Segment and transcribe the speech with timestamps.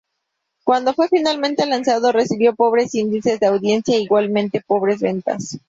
[0.63, 5.59] Cuando fue finalmente lanzado recibió pobres índices de audiencia e igualmente pobres ventas.